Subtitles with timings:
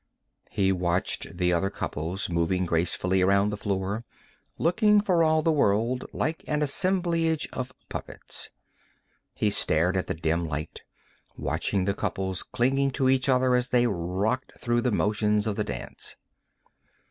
[0.49, 4.03] He watched the other couples moving gracefully around the floor,
[4.57, 8.49] looking for all the world like an assemblage of puppets.
[9.35, 10.81] He stared in the dim light,
[11.37, 15.63] watching the couples clinging to each other as they rocked through the motions of the
[15.63, 16.15] dance.